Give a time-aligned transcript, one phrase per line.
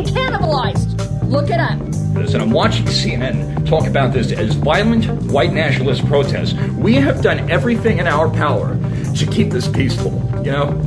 [1.31, 1.79] Look it up.
[2.13, 6.51] this, and I'm watching CNN talk about this as violent white nationalist protests.
[6.71, 8.77] We have done everything in our power
[9.15, 10.11] to keep this peaceful,
[10.43, 10.77] you know?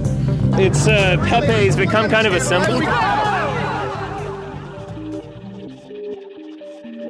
[0.58, 2.80] It's uh, Pepe's become kind of a symbol.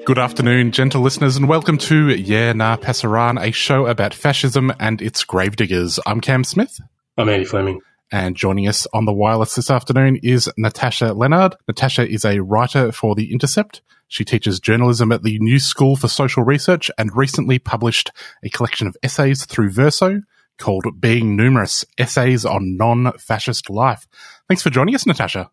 [0.05, 5.03] Good afternoon, gentle listeners, and welcome to Yeah Nah Pasaran, a show about fascism and
[5.03, 5.99] its gravediggers.
[6.07, 6.79] I'm Cam Smith,
[7.19, 7.81] I'm Andy Fleming.
[8.15, 11.57] And joining us on the wireless this afternoon is Natasha Lennard.
[11.67, 13.83] Natasha is a writer for The Intercept.
[14.07, 18.13] She teaches journalism at the New School for Social Research and recently published
[18.45, 20.23] a collection of essays through Verso
[20.59, 24.07] called Being Numerous Essays on Non Fascist Life.
[24.47, 25.51] Thanks for joining us, Natasha.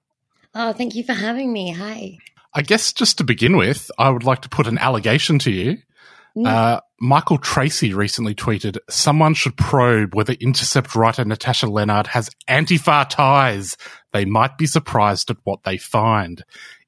[0.54, 1.72] Oh, thank you for having me.
[1.72, 2.20] Hi.
[2.54, 5.80] I guess just to begin with, I would like to put an allegation to you.
[6.46, 13.10] Uh, Michael Tracey recently tweeted, someone should probe whether Intercept writer Natasha Lennard has Antifa
[13.10, 13.76] ties.
[14.14, 16.44] They might be surprised at what they find.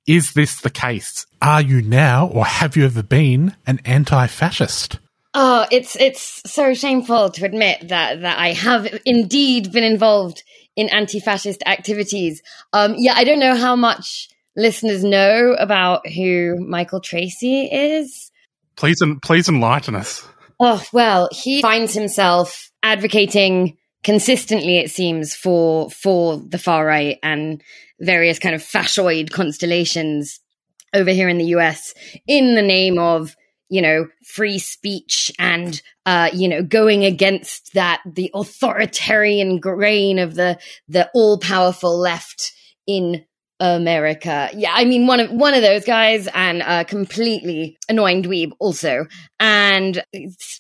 [0.06, 1.26] Is this the case?
[1.42, 5.00] Are you now, or have you ever been, an anti-fascist?
[5.34, 10.44] Oh, it's it's so shameful to admit that that I have indeed been involved
[10.76, 12.42] in anti-fascist activities.
[12.72, 18.30] Um, yeah, I don't know how much listeners know about who Michael Tracey is.
[18.76, 20.28] Please, please enlighten us.
[20.60, 27.62] Oh, well, he finds himself advocating consistently, it seems, for for the far right and
[28.00, 30.40] various kind of fascoid constellations
[30.94, 31.94] over here in the US
[32.28, 33.36] in the name of,
[33.70, 40.36] you know, free speech and uh, you know, going against that the authoritarian grain of
[40.36, 42.54] the the all-powerful left
[42.86, 43.26] in
[43.60, 44.50] America.
[44.54, 49.06] Yeah, I mean one of one of those guys and a completely annoying dweeb also.
[49.40, 50.04] And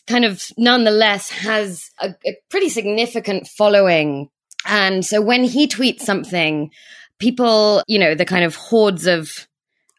[0.07, 4.29] kind of nonetheless has a, a pretty significant following.
[4.65, 6.71] And so when he tweets something,
[7.19, 9.47] people, you know, the kind of hordes of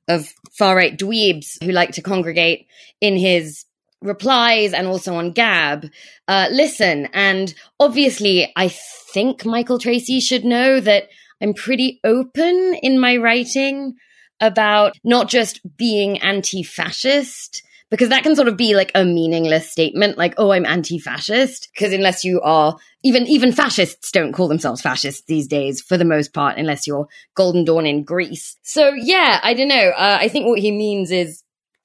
[0.08, 2.66] of far right dweebs who like to congregate
[3.00, 3.64] in his
[4.02, 5.86] replies and also on Gab,
[6.28, 7.08] uh, listen.
[7.12, 11.08] And obviously, I think Michael Tracey should know that
[11.44, 13.96] I'm pretty open in my writing
[14.40, 17.62] about not just being anti fascist.
[17.90, 21.68] Because that can sort of be like a meaningless statement, like, oh, I'm anti fascist.
[21.72, 26.04] Because unless you are, even, even fascists don't call themselves fascists these days for the
[26.04, 28.56] most part, unless you're Golden Dawn in Greece.
[28.62, 29.90] So yeah, I don't know.
[29.90, 31.44] Uh, I think what he means is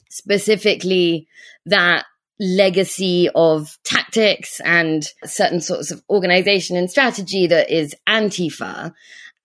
[0.09, 1.27] specifically
[1.65, 2.05] that
[2.39, 8.93] legacy of tactics and certain sorts of organization and strategy that is Antifa.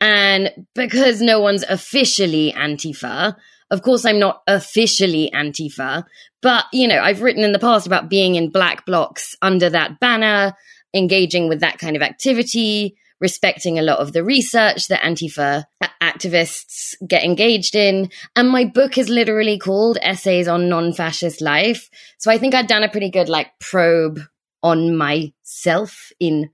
[0.01, 3.37] And because no one's officially Antifa,
[3.71, 6.05] of course, I'm not officially Antifa,
[6.43, 9.99] but you know, I've written in the past about being in black blocs under that
[10.01, 10.55] banner,
[10.95, 15.65] engaging with that kind of activity, respecting a lot of the research that Antifa
[16.03, 18.11] activists get engaged in.
[18.37, 21.89] And my book is literally called Essays on Non Fascist Life.
[22.19, 24.21] So I think I'd done a pretty good like probe
[24.63, 26.51] on myself in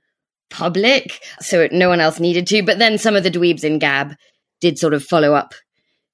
[0.50, 1.22] public.
[1.40, 2.62] So no one else needed to.
[2.62, 4.14] But then some of the dweebs in Gab
[4.60, 5.54] did sort of follow up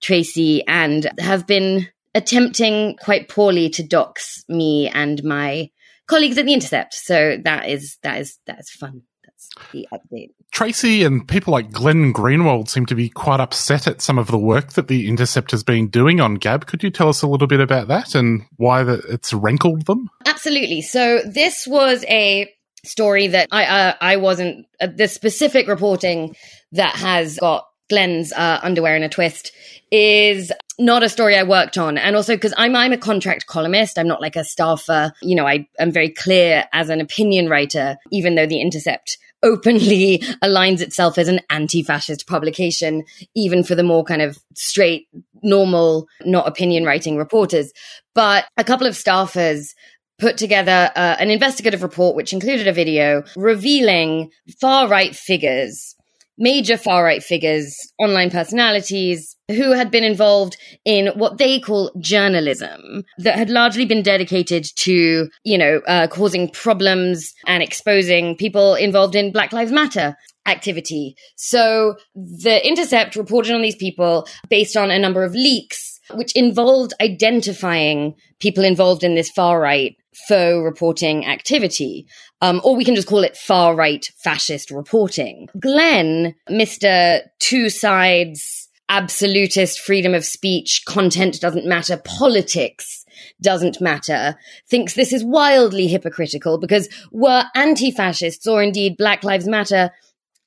[0.03, 5.71] Tracey and have been attempting quite poorly to dox me and my
[6.07, 6.95] colleagues at the Intercept.
[6.95, 9.03] So that is that is that is fun.
[9.25, 10.31] That's the update.
[10.53, 14.39] Tracey and people like Glenn Greenwald seem to be quite upset at some of the
[14.39, 16.66] work that the Intercept has been doing on Gab.
[16.66, 20.09] Could you tell us a little bit about that and why that it's rankled them?
[20.25, 20.81] Absolutely.
[20.81, 22.51] So this was a
[22.86, 26.36] story that I uh, I wasn't uh, the specific reporting
[26.72, 29.53] that has got Glenn's uh, underwear in a twist
[29.91, 33.98] is not a story I worked on, and also because I'm I'm a contract columnist,
[33.98, 35.12] I'm not like a staffer.
[35.22, 40.18] You know, I am very clear as an opinion writer, even though the Intercept openly
[40.42, 43.04] aligns itself as an anti-fascist publication,
[43.34, 45.06] even for the more kind of straight,
[45.42, 47.72] normal, not opinion writing reporters.
[48.15, 49.74] But a couple of staffers
[50.18, 54.30] put together uh, an investigative report which included a video revealing
[54.60, 55.97] far right figures
[56.39, 63.04] major far right figures, online personalities who had been involved in what they call journalism
[63.18, 69.15] that had largely been dedicated to, you know, uh, causing problems and exposing people involved
[69.15, 70.16] in Black Lives Matter
[70.47, 71.16] activity.
[71.36, 76.92] So the Intercept reported on these people based on a number of leaks, which involved
[77.01, 79.97] identifying people involved in this far right
[80.28, 82.07] faux reporting activity.
[82.41, 85.48] Um, or we can just call it far right fascist reporting.
[85.59, 87.22] Glenn, Mr.
[87.39, 93.04] Two Sides, absolutist freedom of speech, content doesn't matter, politics
[93.41, 94.36] doesn't matter,
[94.68, 99.91] thinks this is wildly hypocritical because were anti fascists or indeed Black Lives Matter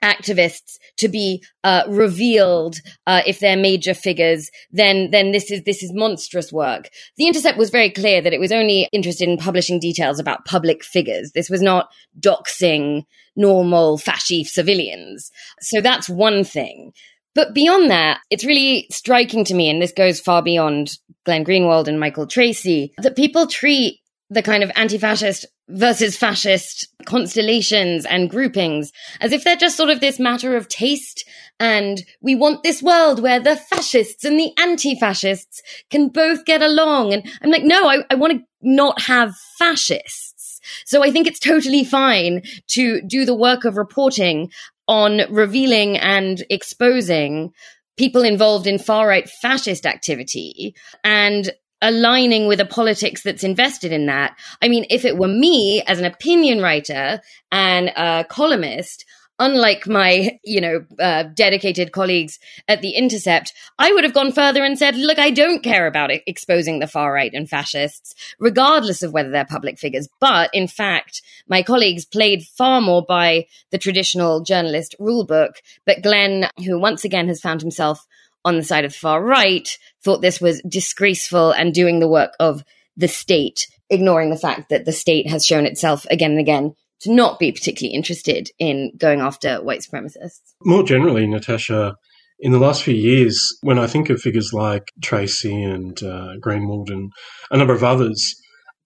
[0.03, 5.83] activists to be uh, revealed uh, if they're major figures, then then this is this
[5.83, 6.89] is monstrous work.
[7.17, 10.83] The Intercept was very clear that it was only interested in publishing details about public
[10.83, 11.31] figures.
[11.33, 13.03] This was not doxing
[13.35, 15.31] normal fasci civilians.
[15.61, 16.93] So that's one thing.
[17.35, 21.87] But beyond that, it's really striking to me, and this goes far beyond Glenn Greenwald
[21.87, 23.99] and Michael Tracey, that people treat
[24.29, 28.91] the kind of anti-fascist versus fascist constellations and groupings
[29.21, 31.25] as if they're just sort of this matter of taste.
[31.59, 37.13] And we want this world where the fascists and the anti-fascists can both get along.
[37.13, 40.59] And i'm like no i, I want to not have fascists.
[40.85, 44.51] So i think it's totally fine to do the work of reporting
[44.87, 47.53] on revealing and exposing
[47.97, 50.73] people involved in far right fascist activity.
[51.03, 54.37] And aligning with a politics that's invested in that.
[54.61, 57.21] I mean, if it were me as an opinion writer
[57.51, 59.05] and a columnist,
[59.39, 64.63] unlike my, you know, uh, dedicated colleagues at The Intercept, I would have gone further
[64.63, 69.13] and said, look, I don't care about exposing the far right and fascists, regardless of
[69.13, 70.09] whether they're public figures.
[70.19, 75.53] But in fact, my colleagues played far more by the traditional journalist rulebook.
[75.85, 78.05] But Glenn, who once again has found himself
[78.45, 82.33] on the side of the far right thought this was disgraceful and doing the work
[82.39, 82.63] of
[82.95, 87.13] the state, ignoring the fact that the state has shown itself again and again to
[87.13, 90.53] not be particularly interested in going after white supremacists.
[90.65, 91.95] More generally, Natasha,
[92.39, 96.89] in the last few years, when I think of figures like Tracey and uh, Greenwald
[96.89, 97.11] and
[97.51, 98.35] a number of others,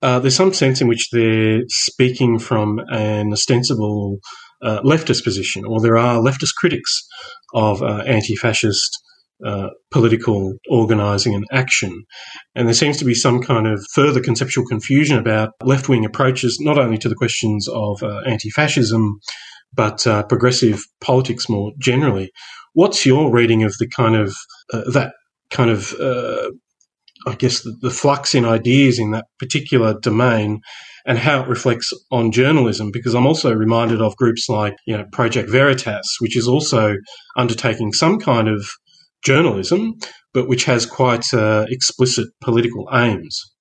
[0.01, 4.19] uh, there's some sense in which they're speaking from an ostensible
[4.61, 7.03] uh, leftist position, or there are leftist critics
[7.53, 8.99] of uh, anti fascist
[9.45, 12.03] uh, political organising and action.
[12.55, 16.57] And there seems to be some kind of further conceptual confusion about left wing approaches,
[16.59, 19.19] not only to the questions of uh, anti fascism,
[19.73, 22.31] but uh, progressive politics more generally.
[22.73, 24.35] What's your reading of the kind of
[24.71, 25.13] uh, that
[25.49, 26.49] kind of uh,
[27.25, 30.61] I guess the, the flux in ideas in that particular domain
[31.05, 35.05] and how it reflects on journalism because I'm also reminded of groups like you know
[35.11, 36.95] Project Veritas which is also
[37.37, 38.65] undertaking some kind of
[39.23, 39.95] journalism,
[40.33, 43.53] but which has quite uh, explicit political aims.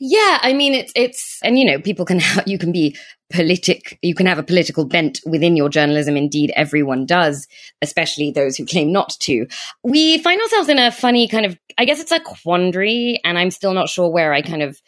[0.00, 2.96] Yeah, I mean it's it's and you know people can have, you can be
[3.30, 7.46] politic you can have a political bent within your journalism indeed everyone does
[7.82, 9.46] especially those who claim not to.
[9.84, 13.50] We find ourselves in a funny kind of I guess it's a quandary and I'm
[13.50, 14.80] still not sure where I kind of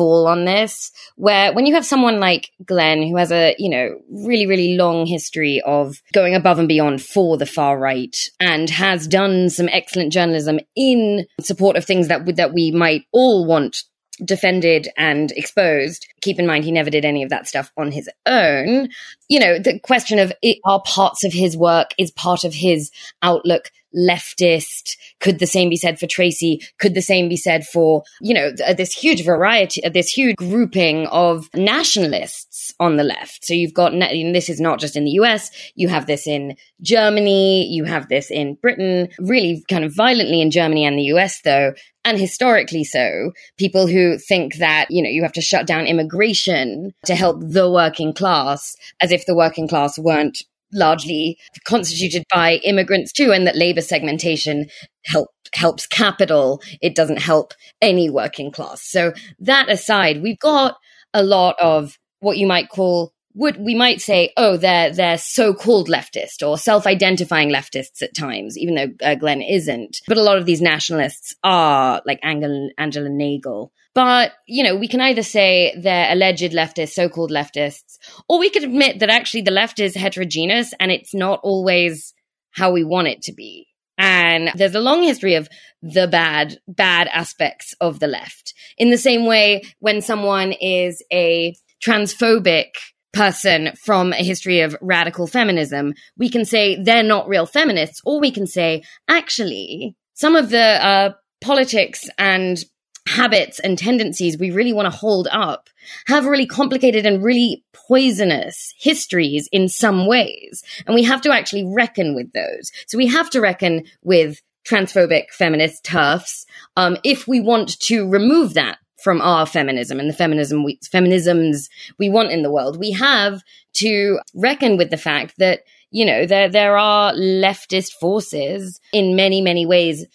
[0.00, 4.00] fall on this where when you have someone like Glenn who has a you know
[4.10, 9.06] really really long history of going above and beyond for the far right and has
[9.06, 13.82] done some excellent journalism in support of things that that we might all want
[14.24, 16.06] defended and exposed.
[16.20, 18.90] Keep in mind, he never did any of that stuff on his own.
[19.28, 22.90] You know, the question of it, are parts of his work, is part of his
[23.22, 24.96] outlook leftist?
[25.20, 26.62] Could the same be said for Tracey?
[26.78, 31.06] Could the same be said for, you know, this huge variety, uh, this huge grouping
[31.08, 33.44] of nationalists on the left?
[33.44, 36.56] So you've got, and this is not just in the US, you have this in
[36.82, 41.40] Germany, you have this in Britain, really kind of violently in Germany and the US
[41.42, 41.72] though,
[42.04, 46.94] and historically so, people who think that, you know, you have to shut down immigration
[47.04, 53.12] to help the working class as if the working class weren't largely constituted by immigrants
[53.12, 54.66] too, and that labor segmentation
[55.04, 56.62] help, helps capital.
[56.80, 58.82] It doesn't help any working class.
[58.82, 60.76] So that aside, we've got
[61.12, 65.88] a lot of what you might call would we might say, oh, they're they're so-called
[65.88, 69.98] leftist or self-identifying leftists at times, even though uh, Glenn isn't.
[70.08, 73.72] But a lot of these nationalists are like Angela, Angela Nagle.
[73.94, 78.64] But you know, we can either say they're alleged leftists, so-called leftists, or we could
[78.64, 82.14] admit that actually the left is heterogeneous and it's not always
[82.52, 83.66] how we want it to be.
[83.98, 85.48] And there's a long history of
[85.82, 88.54] the bad, bad aspects of the left.
[88.78, 91.54] In the same way, when someone is a
[91.84, 92.70] transphobic
[93.12, 98.20] person from a history of radical feminism, we can say they're not real feminists, or
[98.20, 102.64] we can say, actually, some of the uh, politics and
[103.10, 105.68] habits and tendencies we really want to hold up
[106.06, 110.62] have really complicated and really poisonous histories in some ways.
[110.86, 112.70] And we have to actually reckon with those.
[112.86, 116.44] So we have to reckon with transphobic feminist TERFs
[116.76, 121.68] um, if we want to remove that from our feminism and the feminism we, feminisms
[121.98, 122.78] we want in the world.
[122.78, 123.42] We have
[123.74, 129.40] to reckon with the fact that you know there there are leftist forces in many
[129.40, 130.06] many ways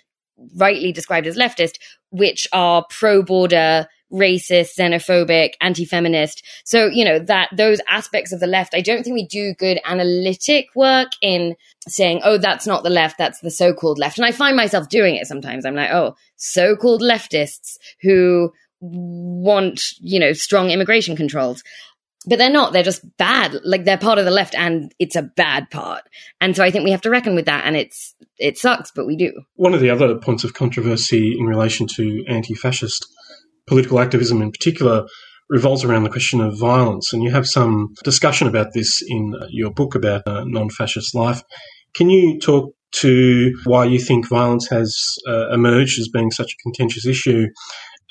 [0.56, 1.78] rightly described as leftist
[2.12, 6.46] which are pro border racist, xenophobic, anti-feminist.
[6.64, 9.80] So, you know, that those aspects of the left, I don't think we do good
[9.84, 11.56] analytic work in
[11.88, 14.18] saying, oh, that's not the left, that's the so-called left.
[14.18, 15.66] And I find myself doing it sometimes.
[15.66, 21.64] I'm like, oh, so-called leftists who want, you know, strong immigration controls.
[22.28, 22.74] But they're not.
[22.74, 23.60] They're just bad.
[23.64, 26.04] Like they're part of the left, and it's a bad part.
[26.42, 27.66] And so I think we have to reckon with that.
[27.66, 29.32] And it's it sucks, but we do.
[29.56, 33.06] One of the other points of controversy in relation to anti-fascist
[33.68, 35.06] political activism, in particular,
[35.50, 37.14] revolves around the question of violence.
[37.14, 41.42] And you have some discussion about this in your book about uh, non-fascist life.
[41.96, 44.96] Can you talk to why you think violence has
[45.28, 47.48] uh, emerged as being such a contentious issue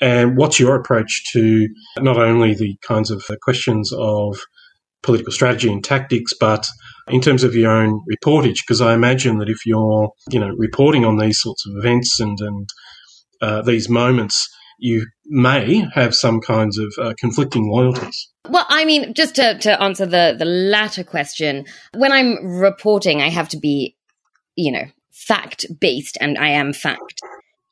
[0.01, 1.67] and what's your approach to
[1.99, 4.39] not only the kinds of uh, questions of
[5.03, 6.67] political strategy and tactics, but
[7.07, 8.59] in terms of your own reportage?
[8.65, 12.37] Because I imagine that if you're, you know, reporting on these sorts of events and
[12.41, 12.69] and
[13.41, 14.49] uh, these moments,
[14.79, 18.29] you may have some kinds of uh, conflicting loyalties.
[18.49, 23.29] Well, I mean, just to, to answer the, the latter question, when I'm reporting, I
[23.29, 23.95] have to be,
[24.55, 27.21] you know, fact based and I am fact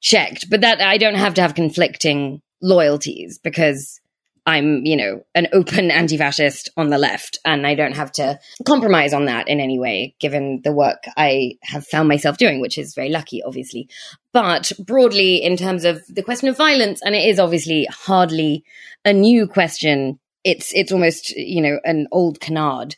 [0.03, 3.99] checked, but that I don't have to have conflicting loyalties because
[4.45, 8.39] I'm, you know, an open anti fascist on the left, and I don't have to
[8.67, 12.77] compromise on that in any way, given the work I have found myself doing, which
[12.77, 13.89] is very lucky, obviously.
[14.33, 18.65] But broadly, in terms of the question of violence, and it is obviously hardly
[19.05, 22.95] a new question, it's, it's almost, you know, an old canard.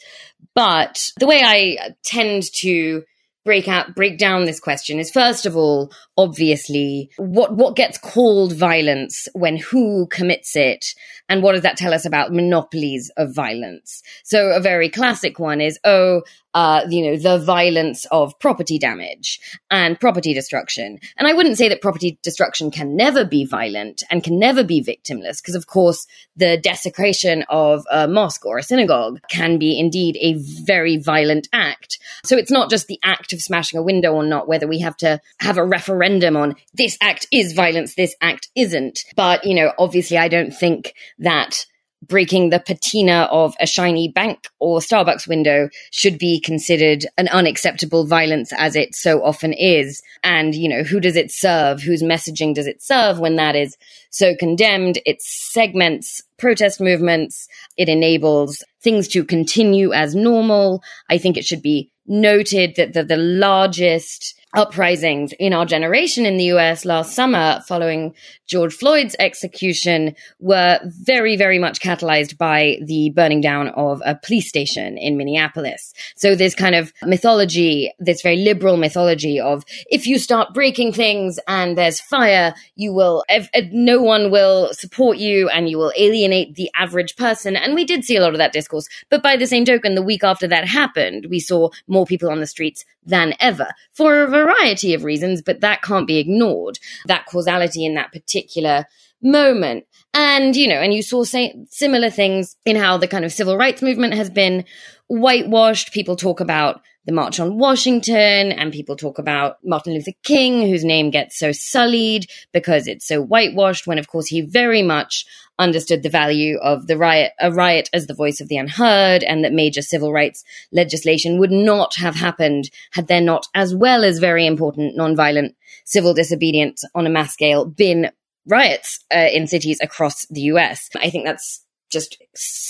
[0.56, 3.04] But the way I tend to
[3.46, 8.52] break out break down this question is first of all obviously what what gets called
[8.52, 10.96] violence when who commits it
[11.30, 15.62] and what does that tell us about monopolies of violence so a very classic one
[15.62, 16.22] is oh
[16.56, 20.98] uh, you know, the violence of property damage and property destruction.
[21.18, 24.82] And I wouldn't say that property destruction can never be violent and can never be
[24.82, 30.18] victimless, because of course, the desecration of a mosque or a synagogue can be indeed
[30.22, 32.00] a very violent act.
[32.24, 34.96] So it's not just the act of smashing a window or not, whether we have
[34.98, 39.04] to have a referendum on this act is violence, this act isn't.
[39.18, 41.66] But, you know, obviously, I don't think that
[42.08, 48.06] breaking the patina of a shiny bank or Starbucks window should be considered an unacceptable
[48.06, 50.02] violence as it so often is.
[50.24, 51.82] And, you know, who does it serve?
[51.82, 53.78] Whose messaging does it serve when that is
[54.10, 55.00] so condemned?
[55.06, 57.48] It segments protest movements.
[57.78, 60.84] It enables things to continue as normal.
[61.10, 66.38] I think it should be noted that the, the largest uprisings in our generation in
[66.38, 68.14] the US last summer following
[68.48, 74.48] George Floyd's execution were very, very much catalyzed by the burning down of a police
[74.48, 75.94] station in Minneapolis.
[76.16, 81.40] So this kind of mythology, this very liberal mythology of if you start breaking things
[81.48, 85.78] and there's fire, you will, if, if uh, no one will support you and you
[85.78, 87.56] will alienate the average person.
[87.56, 88.88] And we did see a lot of that discourse.
[89.10, 92.40] But by the same token, the week after that happened, we saw more people on
[92.40, 96.80] the streets than ever for a variety of reasons, but that can't be ignored.
[97.06, 98.86] That causality in that particular
[99.22, 99.86] moment.
[100.14, 103.58] And, you know, and you saw say, similar things in how the kind of civil
[103.58, 104.66] rights movement has been
[105.08, 105.94] whitewashed.
[105.94, 110.84] People talk about the March on Washington and people talk about Martin Luther King, whose
[110.84, 115.26] name gets so sullied because it's so whitewashed, when of course he very much
[115.58, 119.44] understood the value of the riot, a riot as the voice of the unheard, and
[119.44, 124.20] that major civil rights legislation would not have happened had there not, as well as
[124.20, 125.54] very important nonviolent
[125.86, 128.12] civil disobedience on a mass scale, been
[128.48, 130.90] riots uh, in cities across the US.
[130.96, 132.18] I think that's just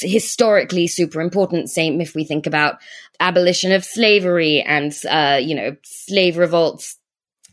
[0.02, 1.70] historically super important.
[1.70, 2.76] Same if we think about
[3.20, 6.98] abolition of slavery and, uh, you know, slave revolts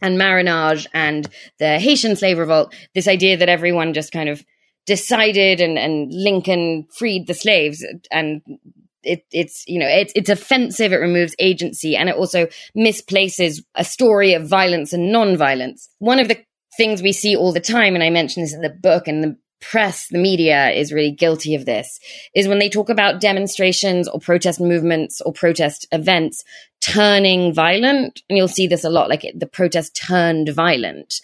[0.00, 4.44] and marronage and the Haitian slave revolt, this idea that everyone just kind of
[4.86, 8.42] decided and, and Lincoln freed the slaves and
[9.02, 10.92] it, it's you know it's it's offensive.
[10.92, 15.88] It removes agency, and it also misplaces a story of violence and non-violence.
[15.98, 16.38] One of the
[16.76, 19.36] things we see all the time, and I mentioned this in the book, and the
[19.60, 21.98] press, the media is really guilty of this,
[22.34, 26.42] is when they talk about demonstrations or protest movements or protest events
[26.80, 28.22] turning violent.
[28.28, 31.14] And you'll see this a lot, like the protest turned violent.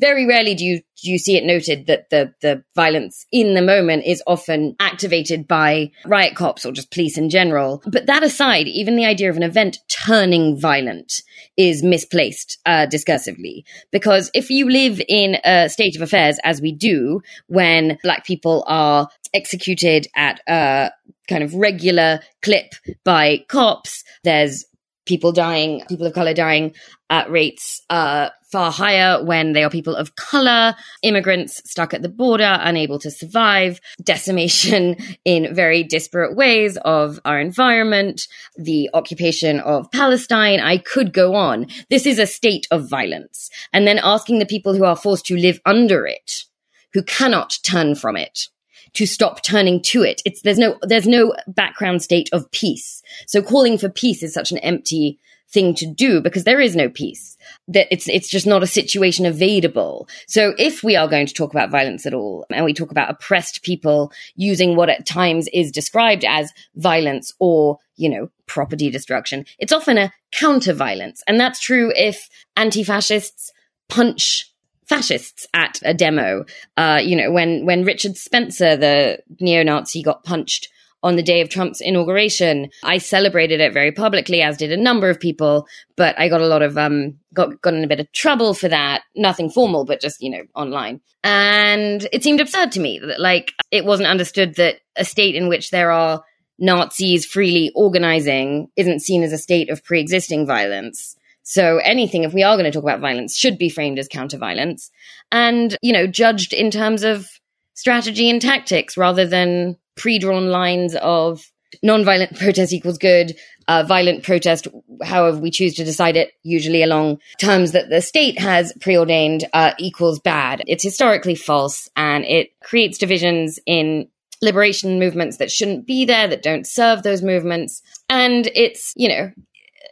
[0.00, 3.62] Very rarely do you do you see it noted that the the violence in the
[3.62, 7.82] moment is often activated by riot cops or just police in general.
[7.86, 11.22] But that aside, even the idea of an event turning violent
[11.56, 16.72] is misplaced uh, discursively because if you live in a state of affairs as we
[16.72, 20.90] do when black people are executed at a
[21.28, 24.64] kind of regular clip by cops there's
[25.06, 26.74] people dying, people of color dying
[27.10, 32.08] at rates uh, far higher when they are people of color, immigrants stuck at the
[32.08, 39.90] border, unable to survive, decimation in very disparate ways of our environment, the occupation of
[39.90, 40.60] Palestine.
[40.60, 41.66] I could go on.
[41.88, 43.50] This is a state of violence.
[43.72, 46.44] And then asking the people who are forced to live under it,
[46.92, 48.48] who cannot turn from it,
[48.94, 50.20] to stop turning to it.
[50.26, 53.02] It's there's no there's no background state of peace.
[53.26, 55.18] So calling for peace is such an empty
[55.52, 57.36] thing to do because there is no peace.
[57.68, 60.08] That it's it's just not a situation available.
[60.26, 63.10] So if we are going to talk about violence at all, and we talk about
[63.10, 69.44] oppressed people using what at times is described as violence or you know property destruction,
[69.58, 73.52] it's often a counter violence, and that's true if anti-fascists
[73.88, 74.48] punch
[74.86, 76.44] fascists at a demo.
[76.76, 80.68] Uh, you know, when when Richard Spencer, the neo-Nazi, got punched
[81.02, 85.10] on the day of Trump's inauguration, I celebrated it very publicly, as did a number
[85.10, 85.66] of people.
[85.96, 88.68] But I got a lot of um got got in a bit of trouble for
[88.68, 89.02] that.
[89.16, 91.00] Nothing formal, but just you know online.
[91.24, 95.48] And it seemed absurd to me that like it wasn't understood that a state in
[95.48, 96.22] which there are
[96.58, 101.16] Nazis freely organizing isn't seen as a state of pre-existing violence.
[101.42, 104.38] So anything, if we are going to talk about violence, should be framed as counter
[104.38, 104.90] violence
[105.32, 107.26] and, you know, judged in terms of
[107.74, 111.42] strategy and tactics rather than pre drawn lines of
[111.82, 113.36] non-violent protest equals good,
[113.68, 114.68] uh, violent protest,
[115.02, 119.72] however we choose to decide it, usually along terms that the state has preordained, uh,
[119.78, 120.62] equals bad.
[120.66, 124.08] It's historically false and it creates divisions in
[124.42, 127.80] liberation movements that shouldn't be there, that don't serve those movements.
[128.08, 129.30] And it's, you know,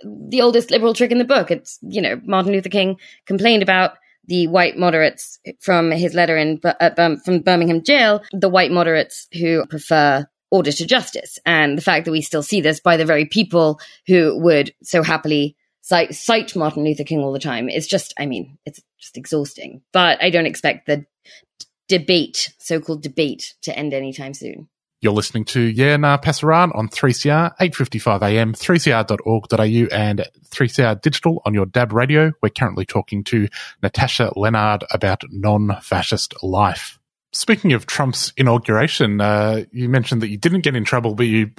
[0.04, 1.50] the oldest liberal trick in the book.
[1.50, 3.92] It's, you know, Martin Luther King complained about
[4.30, 9.66] the white moderates from his letter in uh, from Birmingham jail, the white moderates who
[9.66, 13.24] prefer order to justice, and the fact that we still see this by the very
[13.24, 18.14] people who would so happily cite, cite Martin Luther King all the time is just,
[18.16, 19.82] I mean, it's just exhausting.
[19.92, 21.06] But I don't expect the
[21.88, 24.68] debate, so-called debate, to end anytime soon.
[25.02, 31.64] You're listening to Yeah Nah on 3CR, 8.55 AM, 3cr.org.au and 3CR Digital on your
[31.64, 32.32] DAB radio.
[32.42, 33.48] We're currently talking to
[33.82, 36.98] Natasha Lennard about non-fascist life.
[37.32, 41.50] Speaking of Trump's inauguration, uh, you mentioned that you didn't get in trouble, but you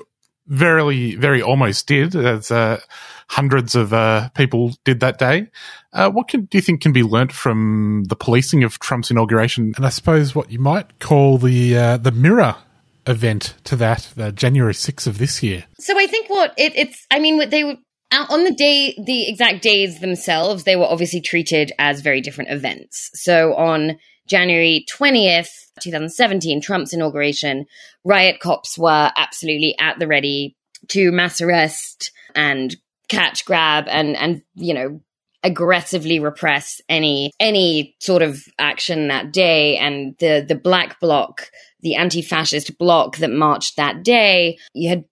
[0.45, 2.79] very, very almost did, as uh,
[3.27, 5.49] hundreds of uh, people did that day.
[5.93, 9.73] Uh, what can, do you think can be learnt from the policing of Trump's inauguration,
[9.77, 12.55] and I suppose what you might call the uh, the mirror
[13.07, 15.65] event to that, the January 6th of this year.
[15.79, 17.77] So I think what it, it's, I mean, what they were
[18.11, 23.09] on the day, the exact days themselves, they were obviously treated as very different events.
[23.13, 27.65] So on January 20th, 2017, Trump's inauguration,
[28.03, 30.55] riot cops were absolutely at the ready
[30.89, 32.75] to mass arrest and
[33.07, 35.01] catch, grab, and, and, you know,
[35.43, 39.77] aggressively repress any any sort of action that day.
[39.77, 41.49] And the the black bloc
[41.81, 45.03] the anti-fascist bloc that marched that day you had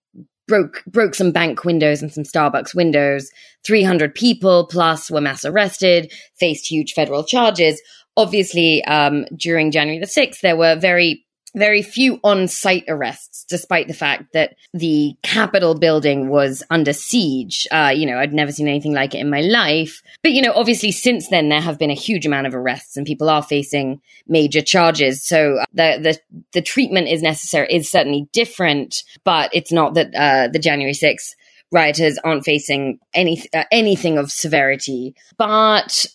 [0.46, 3.30] broke broke some bank windows and some starbucks windows.
[3.64, 7.80] 300 people plus were mass arrested faced huge federal charges.
[8.16, 13.88] Obviously um, during january the 6th there were very very few on site arrests, despite
[13.88, 17.66] the fact that the Capitol building was under siege.
[17.70, 20.02] Uh, you know, I'd never seen anything like it in my life.
[20.22, 23.06] But, you know, obviously since then, there have been a huge amount of arrests and
[23.06, 25.24] people are facing major charges.
[25.24, 30.14] So uh, the, the, the treatment is necessary, is certainly different, but it's not that
[30.14, 31.34] uh, the January 6th
[31.72, 35.14] rioters aren't facing any, uh, anything of severity.
[35.38, 36.06] But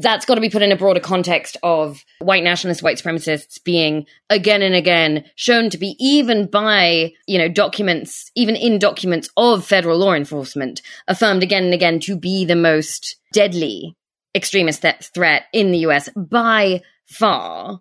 [0.00, 4.06] that's got to be put in a broader context of white nationalists, white supremacists being
[4.30, 9.64] again and again shown to be, even by, you know, documents, even in documents of
[9.64, 13.96] federal law enforcement, affirmed again and again to be the most deadly
[14.34, 17.80] extremist th- threat in the US by far.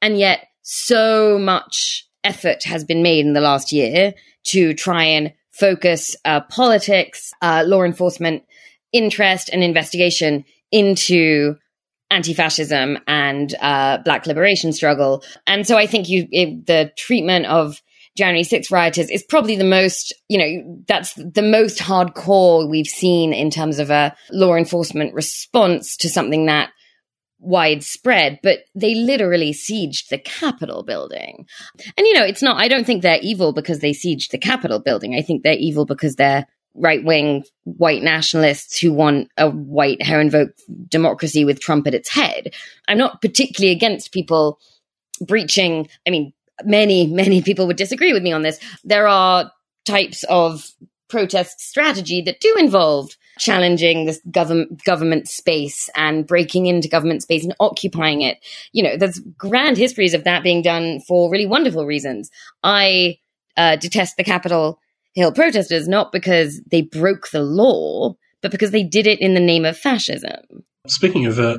[0.00, 4.14] And yet, so much effort has been made in the last year
[4.44, 8.42] to try and focus uh, politics, uh, law enforcement
[8.92, 11.56] interest, and investigation into
[12.10, 15.24] anti-fascism and uh, black liberation struggle.
[15.46, 17.80] And so I think you it, the treatment of
[18.16, 23.32] January 6 rioters is probably the most, you know, that's the most hardcore we've seen
[23.32, 26.70] in terms of a law enforcement response to something that
[27.40, 31.46] widespread, but they literally sieged the Capitol building.
[31.96, 34.78] And, you know, it's not, I don't think they're evil because they sieged the Capitol
[34.78, 35.14] building.
[35.14, 40.50] I think they're evil because they're right wing white nationalists who want a white herrenvolk
[40.88, 42.52] democracy with Trump at its head.
[42.88, 44.58] I'm not particularly against people
[45.20, 46.32] breaching, I mean,
[46.64, 48.58] many, many people would disagree with me on this.
[48.84, 49.50] There are
[49.84, 50.68] types of
[51.08, 57.44] protest strategy that do involve challenging this government government space and breaking into government space
[57.44, 58.38] and occupying it.
[58.72, 62.30] You know, there's grand histories of that being done for really wonderful reasons.
[62.62, 63.18] I
[63.56, 64.78] uh, detest the Capitol
[65.14, 69.40] Hill protesters not because they broke the law, but because they did it in the
[69.40, 70.40] name of fascism.
[70.86, 71.58] Speaking of uh,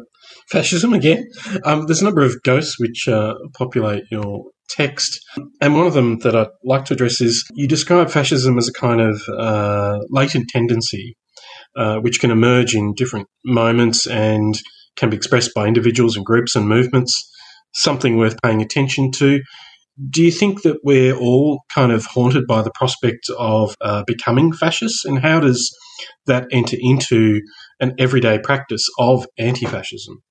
[0.50, 1.28] fascism again,
[1.64, 5.20] um, there's a number of ghosts which uh, populate your text.
[5.62, 8.74] And one of them that I'd like to address is you describe fascism as a
[8.74, 11.16] kind of uh, latent tendency
[11.76, 14.56] uh, which can emerge in different moments and
[14.96, 17.30] can be expressed by individuals and groups and movements,
[17.74, 19.42] something worth paying attention to.
[20.10, 24.52] Do you think that we're all kind of haunted by the prospect of uh, becoming
[24.52, 25.06] fascists?
[25.06, 25.76] And how does
[26.26, 27.42] that enter into
[27.80, 30.22] an everyday practice of anti fascism?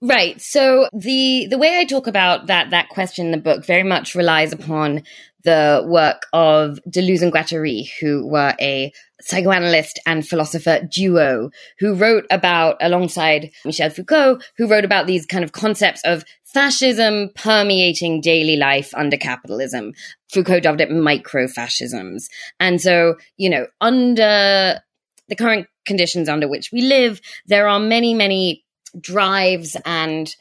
[0.00, 0.40] Right.
[0.40, 4.14] So the the way I talk about that that question in the book very much
[4.14, 5.02] relies upon
[5.44, 12.24] the work of Deleuze and Guattari, who were a psychoanalyst and philosopher duo who wrote
[12.30, 18.56] about alongside Michel Foucault, who wrote about these kind of concepts of fascism permeating daily
[18.56, 19.92] life under capitalism.
[20.32, 22.28] Foucault dubbed it micro-fascisms.
[22.58, 24.80] And so, you know, under
[25.28, 28.64] the current conditions under which we live, there are many, many
[28.98, 30.34] drives and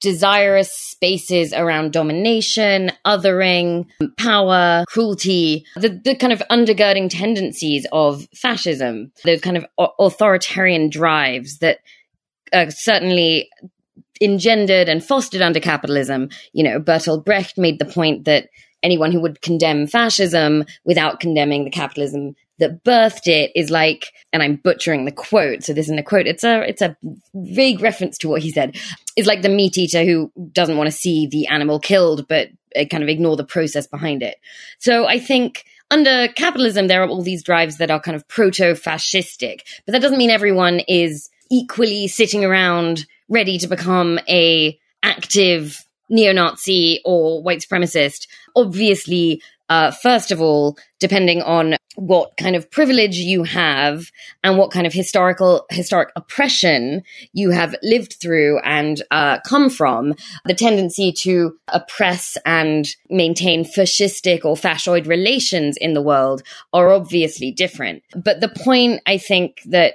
[0.00, 9.10] desirous spaces around domination, othering, power, cruelty, the, the kind of undergirding tendencies of fascism,
[9.24, 9.66] those kind of
[9.98, 11.78] authoritarian drives that
[12.52, 13.50] are certainly
[14.20, 16.28] engendered and fostered under capitalism.
[16.52, 18.48] You know, Bertolt Brecht made the point that
[18.82, 24.42] anyone who would condemn fascism without condemning the capitalism that birthed it is like, and
[24.42, 26.96] I'm butchering the quote, so this isn't a quote, it's a it's a
[27.34, 28.76] vague reference to what he said,
[29.16, 32.84] is like the meat eater who doesn't want to see the animal killed, but uh,
[32.84, 34.36] kind of ignore the process behind it.
[34.78, 38.74] So I think under capitalism, there are all these drives that are kind of proto
[38.74, 45.84] fascistic, but that doesn't mean everyone is equally sitting around ready to become a active
[46.10, 48.26] neo-Nazi or white supremacist.
[48.56, 54.10] Obviously, uh, first of all, depending on what kind of privilege you have
[54.42, 60.14] and what kind of historical historic oppression you have lived through and uh, come from,
[60.46, 67.50] the tendency to oppress and maintain fascistic or fascioid relations in the world are obviously
[67.50, 68.02] different.
[68.14, 69.94] But the point I think that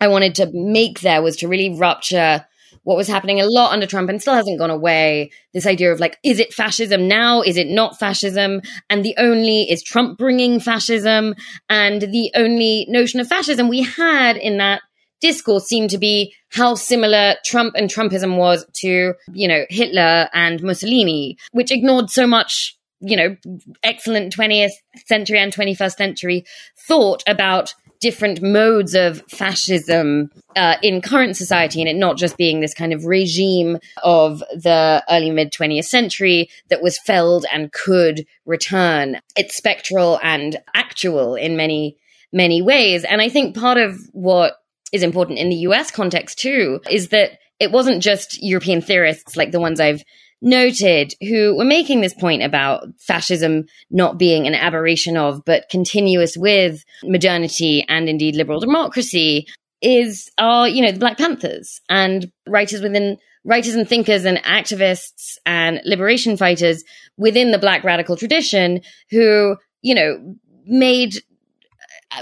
[0.00, 2.46] I wanted to make there was to really rupture
[2.82, 5.30] what was happening a lot under Trump and still hasn't gone away.
[5.52, 7.42] This idea of like, is it fascism now?
[7.42, 8.62] Is it not fascism?
[8.88, 11.34] And the only, is Trump bringing fascism?
[11.68, 14.82] And the only notion of fascism we had in that
[15.20, 20.62] discourse seemed to be how similar Trump and Trumpism was to, you know, Hitler and
[20.62, 23.36] Mussolini, which ignored so much, you know,
[23.82, 24.72] excellent 20th
[25.06, 26.44] century and 21st century
[26.76, 32.60] thought about different modes of fascism uh, in current society and it not just being
[32.60, 38.26] this kind of regime of the early mid 20th century that was felled and could
[38.46, 39.20] return.
[39.36, 41.96] It's spectral and actual in many,
[42.32, 43.04] many ways.
[43.04, 44.56] And I think part of what
[44.92, 49.52] is important in the US context too is that it wasn't just European theorists like
[49.52, 50.02] the ones I've
[50.42, 56.36] noted who were making this point about fascism not being an aberration of, but continuous
[56.36, 59.46] with modernity and indeed liberal democracy
[59.82, 61.80] is are, you know, the Black Panthers.
[61.88, 66.84] And writers within writers and thinkers and activists and liberation fighters
[67.16, 71.14] within the black radical tradition who, you know, made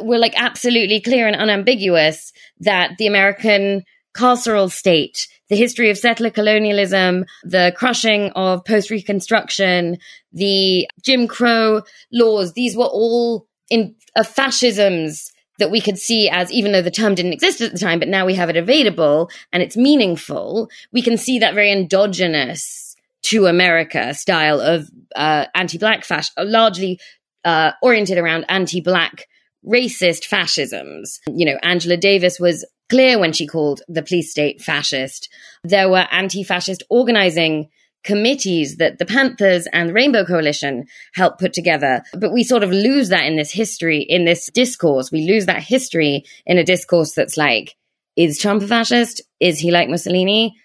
[0.03, 3.83] were like absolutely clear and unambiguous that the American
[4.15, 9.99] carceral state the history of settler colonialism, the crushing of post Reconstruction,
[10.33, 16.53] the Jim Crow laws, these were all in uh, fascisms that we could see as,
[16.53, 19.29] even though the term didn't exist at the time, but now we have it available
[19.53, 25.79] and it's meaningful, we can see that very endogenous to America style of uh, anti
[25.79, 27.01] black fashion, largely
[27.45, 29.27] uh, oriented around anti black
[29.69, 31.21] racist fascisms.
[31.29, 35.29] You know, Angela Davis was clear when she called the police state fascist.
[35.63, 37.69] There were anti fascist organizing
[38.05, 42.03] committees that the Panthers and the Rainbow Coalition helped put together.
[42.15, 45.13] But we sort of lose that in this history, in this discourse.
[45.13, 47.77] We lose that history in a discourse that's like,
[48.17, 49.21] is Trump a fascist?
[49.41, 50.57] Is he like Mussolini?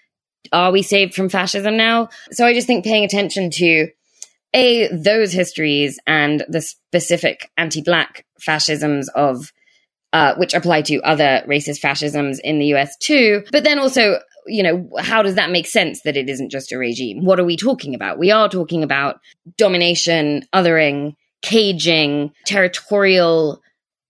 [0.52, 2.08] Are we saved from fascism now?
[2.30, 3.88] So I just think paying attention to
[4.54, 9.52] a those histories and the specific anti-black fascisms of
[10.12, 13.42] uh, which apply to other racist fascisms in the US too.
[13.50, 16.78] But then also, you know, how does that make sense that it isn't just a
[16.78, 17.24] regime?
[17.24, 18.18] What are we talking about?
[18.18, 19.18] We are talking about
[19.58, 23.60] domination, othering, caging, territorial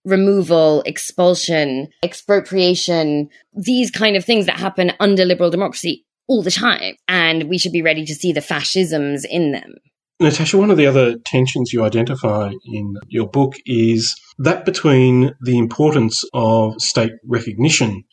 [0.05, 6.97] removal, expulsion, expropriation, these kind of things that happen under liberal democracy all the time.
[7.09, 9.77] And we should be ready to see the fascisms in them.
[10.25, 15.59] Natasha, one of the other tensions you identify in your book is that between the
[15.59, 18.05] importance of state recognition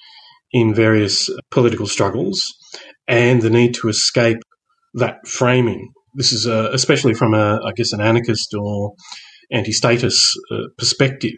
[0.52, 2.54] in various political struggles
[3.08, 4.38] and the need to escape
[4.94, 5.92] that framing.
[6.14, 8.94] This is uh, especially from a, I guess, an anarchist or
[9.52, 11.38] anti-status uh, perspective.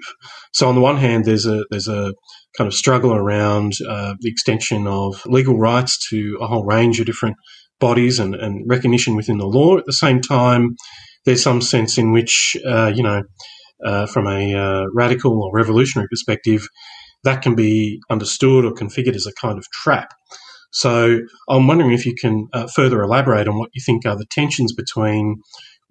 [0.52, 2.14] So on the one hand, there's a there's a
[2.58, 7.06] kind of struggle around uh, the extension of legal rights to a whole range of
[7.06, 7.36] different
[7.88, 9.78] bodies and, and recognition within the law.
[9.78, 10.78] At the same time,
[11.26, 13.24] there's some sense in which, uh, you know,
[13.84, 16.62] uh, from a uh, radical or revolutionary perspective,
[17.26, 20.10] that can be understood or configured as a kind of trap.
[20.72, 21.20] So
[21.50, 24.74] I'm wondering if you can uh, further elaborate on what you think are the tensions
[24.74, 25.42] between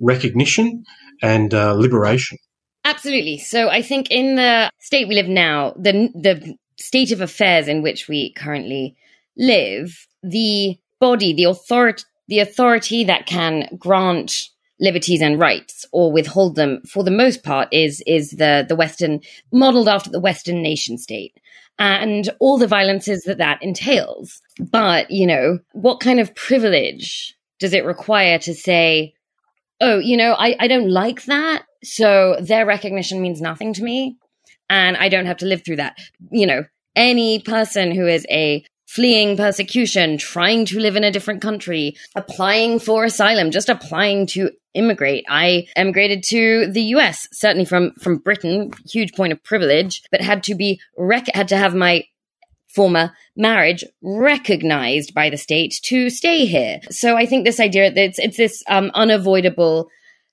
[0.00, 0.84] recognition
[1.22, 2.38] and uh, liberation.
[2.84, 3.38] Absolutely.
[3.38, 7.82] So I think in the state we live now, the the state of affairs in
[7.82, 8.96] which we currently
[9.36, 16.54] live, the body, the authority, the authority that can grant liberties and rights or withhold
[16.54, 19.20] them for the most part is is the the western
[19.52, 21.34] modeled after the western nation state.
[21.78, 24.40] And all the violences that that entails.
[24.60, 29.14] But you know what kind of privilege does it require to say
[29.80, 34.16] oh you know i i don't like that so their recognition means nothing to me
[34.68, 35.96] and i don't have to live through that.
[36.30, 41.40] You know any person who is a fleeing persecution, trying to live in a different
[41.40, 45.24] country, applying for asylum, just applying to immigrate.
[45.30, 50.42] I emigrated to the US, certainly from, from Britain, huge point of privilege, but had
[50.44, 52.04] to be, rec- had to have my
[52.68, 56.80] former marriage recognized by the state to stay here.
[56.90, 59.88] So I think this idea that it's, it's this um, unavoidable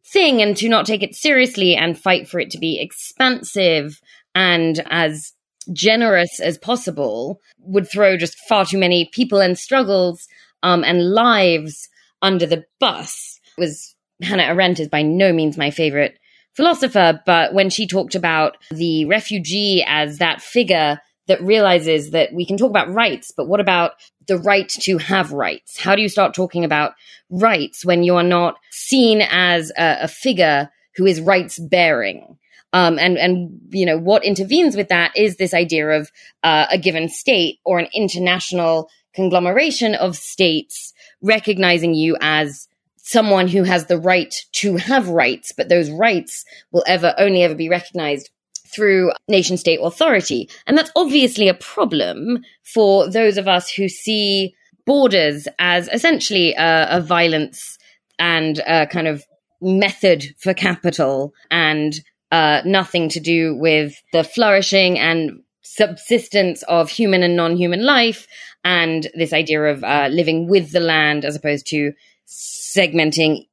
[0.06, 4.02] thing and to not take it seriously and fight for it to be expansive
[4.36, 5.32] and as
[5.74, 10.28] generous as possible would throw just far too many people and struggles
[10.64, 11.90] um, and lives
[12.22, 13.40] under the bus.
[13.58, 16.18] It was Hannah Arendt is by no means my favorite
[16.54, 22.46] philosopher, but when she talked about the refugee as that figure that realizes that we
[22.46, 23.92] can talk about rights, but what about
[24.28, 25.80] the right to have rights?
[25.80, 26.94] How do you start talking about
[27.30, 32.38] rights when you are not seen as a, a figure who is rights bearing?
[32.72, 36.12] Um, and and you know what intervenes with that is this idea of
[36.44, 43.64] uh, a given state or an international conglomeration of states recognizing you as someone who
[43.64, 48.30] has the right to have rights, but those rights will ever only ever be recognized
[48.68, 50.48] through nation state authority.
[50.68, 54.54] And that's obviously a problem for those of us who see
[54.86, 57.78] borders as essentially a, a violence
[58.20, 59.26] and a kind of
[59.62, 61.96] method for capital and
[62.32, 68.28] uh, nothing to do with the flourishing and subsistence of human and non-human life
[68.64, 71.94] and this idea of uh, living with the land as opposed to
[72.28, 73.48] segmenting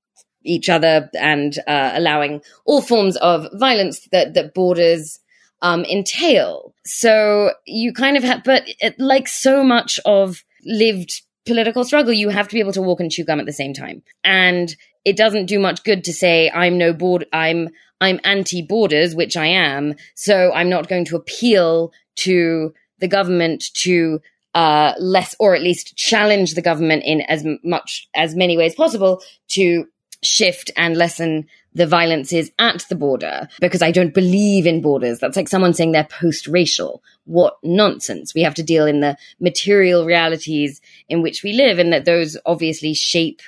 [0.45, 5.19] each other and uh, allowing all forms of violence that, that borders
[5.63, 6.75] um, entail.
[6.85, 12.29] So you kind of have, but it, like so much of lived political struggle, you
[12.29, 14.03] have to be able to walk and chew gum at the same time.
[14.25, 19.15] And it doesn't do much good to say, I'm no board, I'm I'm anti borders,
[19.15, 19.95] which I am.
[20.15, 24.21] So I'm not going to appeal to the government to
[24.55, 29.23] uh, less, or at least challenge the government in as much as many ways possible
[29.49, 29.87] to
[30.23, 35.19] shift and lessen the violences at the border because I don't believe in borders.
[35.19, 37.03] That's like someone saying they're post racial.
[37.25, 38.35] What nonsense.
[38.35, 40.81] We have to deal in the material realities
[41.11, 43.43] in which we live and that those obviously shape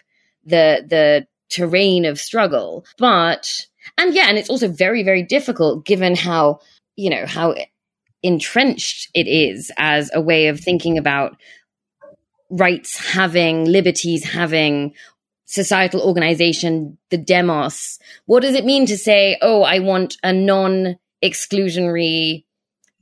[0.44, 2.84] the, the terrain of struggle.
[2.98, 6.60] But and yeah, and it's also very, very difficult given how,
[6.96, 7.54] you know, how
[8.22, 11.36] entrenched it is as a way of thinking about
[12.50, 14.94] rights having, liberties having,
[15.44, 17.98] societal organization, the demos.
[18.26, 22.44] What does it mean to say, oh, I want a non exclusionary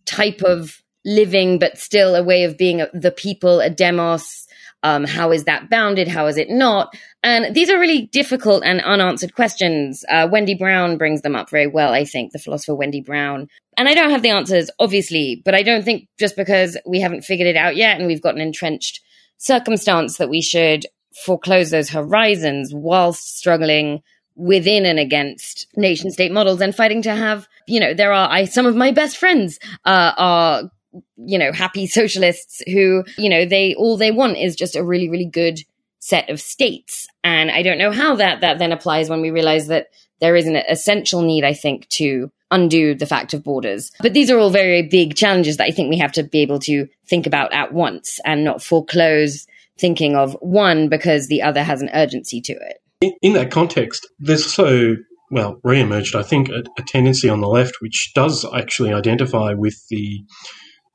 [0.05, 4.46] type of living, but still a way of being the people, a demos.
[4.83, 6.07] Um, how is that bounded?
[6.07, 6.95] How is it not?
[7.23, 10.05] And these are really difficult and unanswered questions.
[10.09, 13.49] Uh, Wendy Brown brings them up very well, I think, the philosopher Wendy Brown.
[13.77, 17.25] And I don't have the answers, obviously, but I don't think just because we haven't
[17.25, 19.01] figured it out yet and we've got an entrenched
[19.39, 20.87] circumstance that we should
[21.25, 24.03] foreclose those horizons whilst struggling
[24.37, 28.45] within and against nation state models and fighting to have, you know, there are, I,
[28.45, 30.71] some of my best friends, uh, are,
[31.17, 35.09] you know, happy socialists who, you know, they, all they want is just a really,
[35.09, 35.61] really good
[35.99, 37.07] set of states.
[37.25, 39.89] And I don't know how that, that then applies when we realize that
[40.21, 43.91] there is an essential need, I think, to undo the fact of borders.
[44.01, 46.61] But these are all very big challenges that I think we have to be able
[46.61, 49.47] to think about at once and not foreclose
[49.79, 54.07] thinking of one because the other has an urgency to it in, in that context,
[54.19, 54.97] there's also,
[55.31, 59.53] well, re emerged, I think, a, a tendency on the left which does actually identify
[59.53, 60.25] with the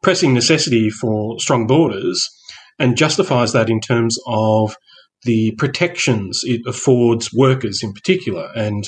[0.02, 2.30] pressing necessity for strong borders
[2.80, 4.76] and justifies that in terms of
[5.24, 8.86] the protections it affords workers in particular and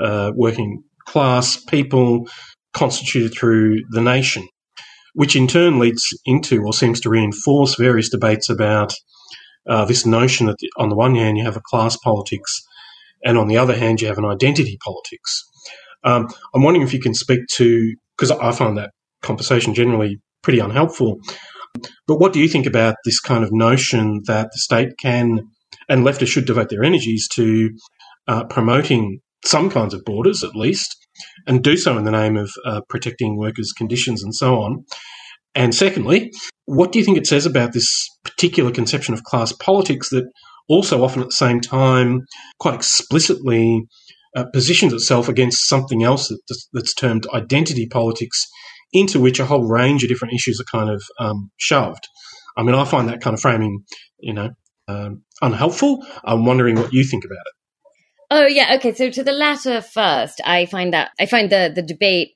[0.00, 2.28] uh, working class people
[2.72, 4.48] constituted through the nation,
[5.14, 8.94] which in turn leads into or seems to reinforce various debates about
[9.68, 12.62] uh, this notion that on the one hand you have a class politics,
[13.24, 15.44] and on the other hand you have an identity politics.
[16.04, 18.90] Um, I'm wondering if you can speak to because I find that
[19.22, 21.20] conversation generally pretty unhelpful.
[22.06, 25.48] But what do you think about this kind of notion that the state can
[25.88, 27.70] and leftists should devote their energies to
[28.28, 30.96] uh, promoting some kinds of borders, at least,
[31.46, 34.84] and do so in the name of uh, protecting workers' conditions and so on?
[35.54, 36.30] And secondly,
[36.66, 40.24] what do you think it says about this particular conception of class politics that
[40.68, 42.20] also often at the same time
[42.58, 43.82] quite explicitly
[44.36, 46.38] uh, positions itself against something else that,
[46.72, 48.46] that's termed identity politics,
[48.92, 52.08] into which a whole range of different issues are kind of um, shoved?
[52.56, 53.84] I mean, I find that kind of framing,
[54.18, 54.50] you know,
[54.88, 56.04] um, unhelpful.
[56.24, 57.52] I'm wondering what you think about it.
[58.30, 58.94] Oh yeah, okay.
[58.94, 62.30] So to the latter first, I find that I find the the debate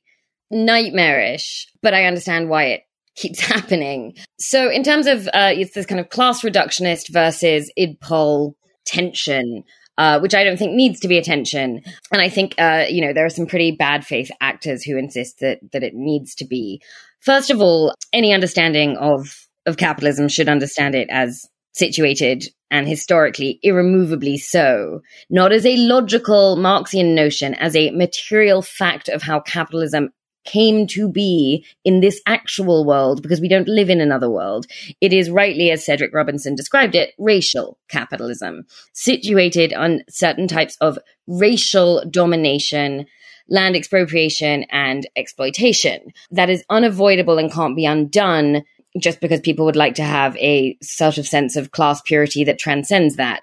[0.50, 2.82] nightmarish, but I understand why it
[3.16, 4.14] keeps happening.
[4.38, 9.64] So, in terms of uh, it's this kind of class reductionist versus idpol tension,
[9.98, 11.82] uh, which I don't think needs to be attention.
[12.12, 15.40] and I think uh, you know there are some pretty bad faith actors who insist
[15.40, 16.82] that that it needs to be.
[17.20, 23.60] First of all, any understanding of of capitalism should understand it as situated and historically
[23.62, 30.10] irremovably so, not as a logical Marxian notion, as a material fact of how capitalism
[30.46, 34.66] came to be in this actual world because we don't live in another world.
[35.00, 40.98] It is rightly, as Cedric Robinson described it, racial capitalism, situated on certain types of
[41.26, 43.06] racial domination,
[43.48, 46.12] land expropriation, and exploitation.
[46.30, 48.62] That is unavoidable and can't be undone
[48.98, 52.58] just because people would like to have a sort of sense of class purity that
[52.58, 53.42] transcends that.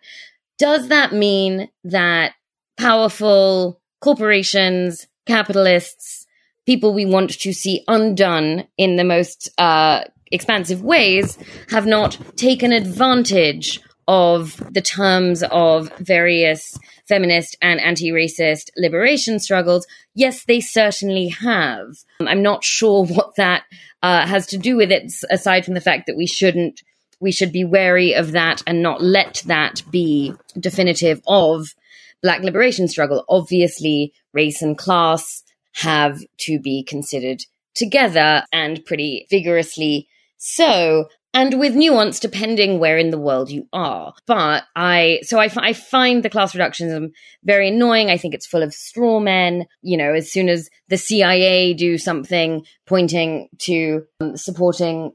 [0.57, 2.33] Does that mean that
[2.77, 6.22] powerful corporations, capitalists,
[6.65, 11.37] people we want to see undone in the most uh, expansive ways
[11.69, 19.85] have not taken advantage of the terms of various feminist and anti racist liberation struggles.
[20.13, 21.95] Yes, they certainly have.
[22.19, 23.63] I'm not sure what that
[24.01, 26.81] uh, has to do with it, aside from the fact that we shouldn't.
[27.19, 31.73] We should be wary of that and not let that be definitive of
[32.21, 33.23] black liberation struggle.
[33.29, 35.42] Obviously, race and class
[35.73, 37.43] have to be considered
[37.75, 40.07] together and pretty vigorously
[40.37, 44.13] so and with nuance depending where in the world you are.
[44.27, 47.11] But I, so I, I find the class reductionism
[47.43, 48.09] very annoying.
[48.09, 49.65] I think it's full of straw men.
[49.81, 55.13] You know, as soon as the CIA do something pointing to um, supporting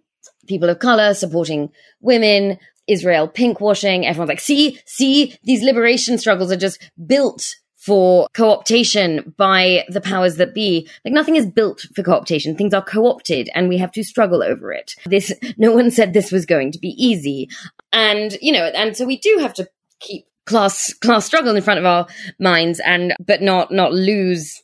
[0.48, 6.56] people of color, supporting women, Israel pinkwashing, everyone's like, see, see, these liberation struggles are
[6.56, 7.54] just built
[7.88, 10.86] for co-optation by the powers that be.
[11.06, 12.56] Like nothing is built for co-optation.
[12.56, 14.94] Things are co-opted and we have to struggle over it.
[15.06, 17.48] This, no one said this was going to be easy.
[17.90, 19.66] And, you know, and so we do have to
[20.00, 22.06] keep class, class struggle in front of our
[22.38, 24.62] minds and, but not, not lose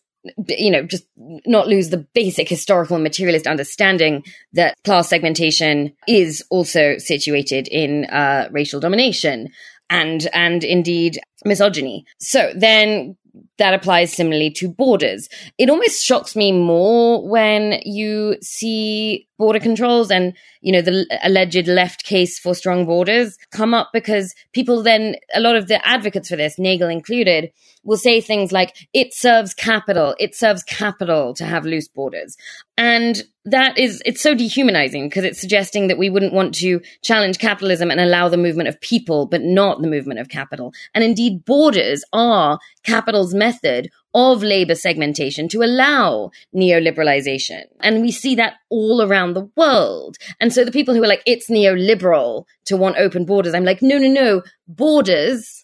[0.48, 6.42] you know, just not lose the basic historical and materialist understanding that class segmentation is
[6.48, 9.50] also situated in uh, racial domination
[9.90, 12.04] and and indeed misogyny.
[12.18, 13.16] So then
[13.58, 15.28] that applies similarly to borders.
[15.58, 21.66] It almost shocks me more when you see border controls and, you know, the alleged
[21.66, 26.28] left case for strong borders come up because people then, a lot of the advocates
[26.28, 27.50] for this, Nagle included,
[27.82, 32.36] will say things like, it serves capital, it serves capital to have loose borders.
[32.76, 37.38] And that is, it's so dehumanizing because it's suggesting that we wouldn't want to challenge
[37.38, 40.72] capitalism and allow the movement of people, but not the movement of capital.
[40.94, 47.64] And indeed, borders are capital's method of labor segmentation to allow neoliberalization.
[47.80, 50.16] And we see that all around the world.
[50.40, 53.82] And so the people who are like, it's neoliberal to want open borders, I'm like,
[53.82, 55.63] no, no, no, borders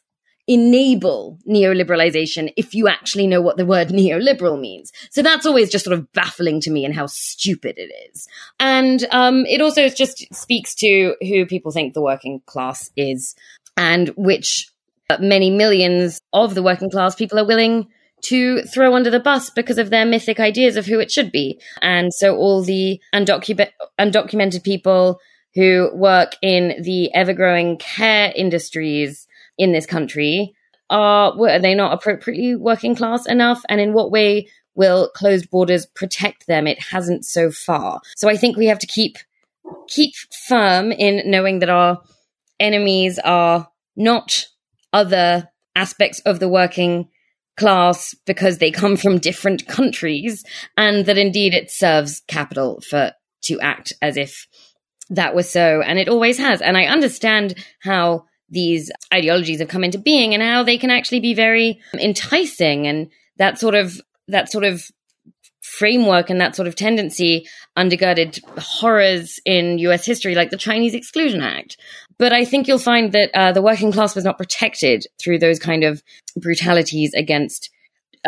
[0.50, 4.92] enable neoliberalization if you actually know what the word neoliberal means.
[5.10, 8.26] So that's always just sort of baffling to me and how stupid it is.
[8.58, 13.36] And um, it also just speaks to who people think the working class is
[13.76, 14.68] and which
[15.20, 17.86] many millions of the working class people are willing
[18.22, 21.60] to throw under the bus because of their mythic ideas of who it should be.
[21.80, 25.20] And so all the undocu- undocumented people
[25.54, 29.26] who work in the ever growing care industries
[29.60, 30.54] in this country
[30.88, 33.62] are are they not appropriately working class enough?
[33.68, 36.66] And in what way will closed borders protect them?
[36.66, 38.00] It hasn't so far.
[38.16, 39.18] So i think we have to keep
[39.86, 40.14] keep
[40.48, 42.00] firm in knowing that our
[42.58, 44.46] enemies are not
[44.92, 47.08] other aspects of the working
[47.56, 50.44] class because they come from different countries
[50.76, 54.46] and that indeed it serves capital for to act as if
[55.10, 55.82] that was so.
[55.82, 56.62] And it always has.
[56.62, 61.20] And i understand how these ideologies have come into being and how they can actually
[61.20, 64.90] be very enticing and that sort of that sort of
[65.60, 67.46] framework and that sort of tendency
[67.76, 71.76] undergirded horrors in US history like the Chinese Exclusion Act.
[72.18, 75.58] But I think you'll find that uh, the working class was not protected through those
[75.58, 76.02] kind of
[76.36, 77.70] brutalities against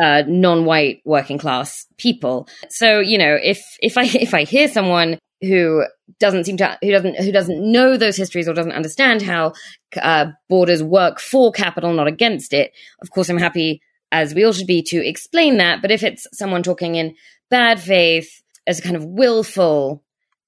[0.01, 2.49] uh, non-white working class people.
[2.71, 5.85] So you know, if if I if I hear someone who
[6.19, 9.53] doesn't seem to who doesn't who doesn't know those histories or doesn't understand how
[10.01, 12.73] uh, borders work for capital, not against it.
[13.01, 15.83] Of course, I'm happy as we all should be to explain that.
[15.83, 17.17] But if it's someone talking in
[17.51, 20.03] bad faith as a kind of willful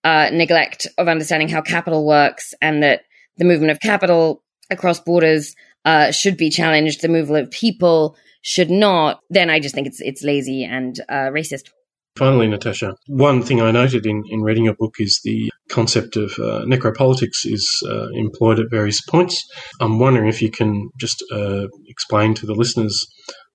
[0.05, 3.03] uh, neglect of understanding how capital works and that
[3.37, 8.71] the movement of capital across borders uh, should be challenged, the movement of people should
[8.71, 11.71] not, then I just think it's it's lazy and uh, racist.
[12.17, 16.31] Finally, Natasha, one thing I noted in, in reading your book is the concept of
[16.39, 19.43] uh, necropolitics is uh, employed at various points.
[19.81, 23.05] I'm wondering if you can just uh, explain to the listeners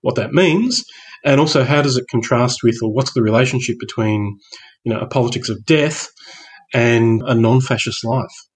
[0.01, 0.84] what that means,
[1.24, 4.38] and also how does it contrast with, or what's the relationship between,
[4.84, 6.10] you know, a politics of death
[6.74, 8.49] and a non-fascist life?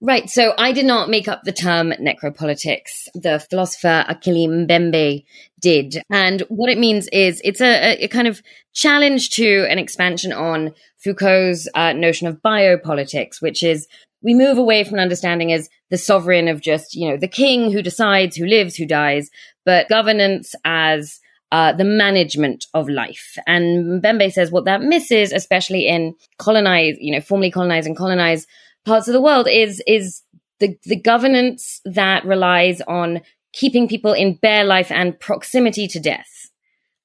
[0.00, 0.30] Right.
[0.30, 3.08] So I did not make up the term necropolitics.
[3.14, 5.24] The philosopher Achille Mbembe
[5.60, 6.02] did.
[6.10, 8.42] And what it means is it's a, a kind of
[8.72, 13.88] challenge to an expansion on Foucault's uh, notion of biopolitics, which is
[14.22, 17.82] we move away from understanding as the sovereign of just, you know, the king who
[17.82, 19.30] decides who lives, who dies,
[19.64, 21.20] but governance as
[21.52, 23.38] uh, the management of life.
[23.46, 28.48] And Mbembe says what that misses, especially in colonized, you know, formerly colonized and colonized
[28.86, 30.22] parts of the world is is
[30.60, 33.20] the the governance that relies on
[33.52, 36.50] keeping people in bare life and proximity to death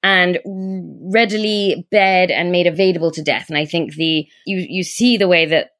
[0.02, 3.48] and readily bared and made available to death.
[3.48, 5.70] And i think the you you see the way that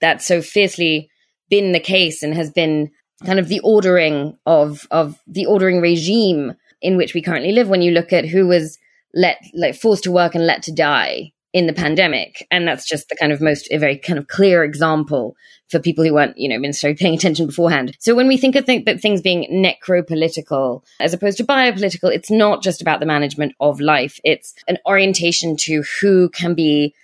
[0.00, 1.10] that's so fiercely
[1.50, 2.90] been the case and has been
[3.24, 7.68] kind of the ordering of of the ordering regime in which we currently live.
[7.68, 8.78] When you look at who was
[9.14, 12.46] let like forced to work and let to die in the pandemic.
[12.50, 15.34] And that's just the kind of most, a very kind of clear example
[15.70, 17.96] for people who weren't, you know, necessarily paying attention beforehand.
[18.00, 22.30] So when we think of th- that things being necropolitical as opposed to biopolitical, it's
[22.30, 24.18] not just about the management of life.
[24.24, 26.94] It's an orientation to who can be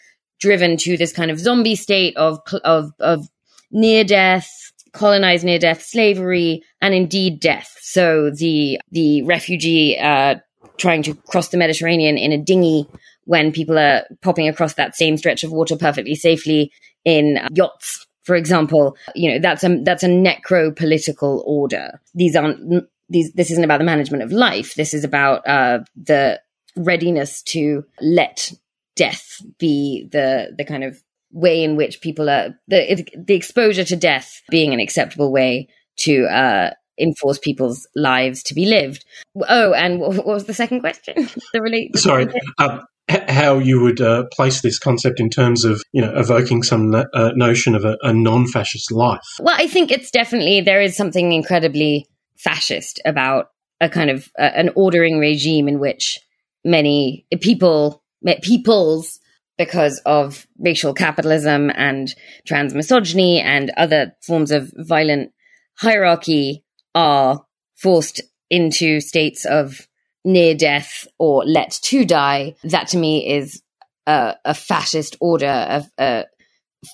[0.40, 3.28] driven to this kind of zombie state of, of, of
[3.70, 7.76] near death, colonized near death slavery, and indeed death.
[7.80, 10.36] So the, the refugee, uh,
[10.76, 12.86] trying to cross the Mediterranean in a dinghy
[13.24, 16.72] when people are popping across that same stretch of water perfectly safely
[17.04, 18.96] in yachts, for example.
[19.14, 22.00] You know, that's a that's a necro political order.
[22.14, 23.32] These aren't these.
[23.32, 24.74] This isn't about the management of life.
[24.74, 26.40] This is about uh, the
[26.76, 28.52] readiness to let
[28.96, 31.02] death be the the kind of
[31.32, 36.24] way in which people are the the exposure to death being an acceptable way to
[36.26, 39.04] uh, enforce people's lives to be lived.
[39.48, 41.14] Oh, and what was the second question?
[41.52, 41.96] the relate.
[41.98, 42.26] Sorry,
[42.58, 46.94] um, how you would uh, place this concept in terms of you know evoking some
[46.94, 49.20] uh, notion of a, a, non-fascist life.
[49.40, 53.48] Well, I think it's definitely there is something incredibly fascist about
[53.80, 56.18] a kind of uh, an ordering regime in which
[56.64, 58.02] many people
[58.42, 59.20] peoples
[59.58, 62.14] because of racial capitalism and
[62.46, 65.30] trans misogyny and other forms of violent
[65.76, 67.44] hierarchy are
[67.74, 69.86] forced into states of
[70.24, 72.54] near death or let to die.
[72.64, 73.62] That to me is
[74.06, 76.22] a, a fascist order of uh,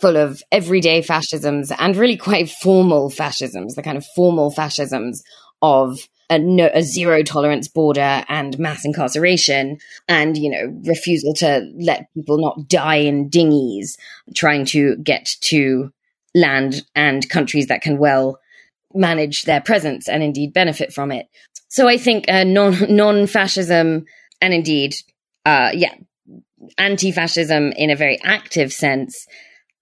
[0.01, 5.23] full of everyday fascisms and really quite formal fascisms, the kind of formal fascisms
[5.63, 9.79] of a, no, a zero tolerance border and mass incarceration
[10.09, 13.97] and, you know, refusal to let people not die in dinghies,
[14.35, 15.93] trying to get to
[16.35, 18.39] land and countries that can well
[18.95, 21.27] manage their presence and indeed benefit from it.
[21.71, 24.05] So I think uh, non non fascism
[24.41, 24.95] and indeed,
[25.47, 25.95] uh, yeah,
[26.77, 29.27] anti fascism in a very active sense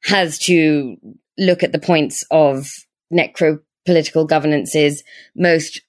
[0.04, 0.96] has to
[1.36, 2.70] look at the points of
[3.12, 5.02] necro political governance's
[5.34, 5.80] most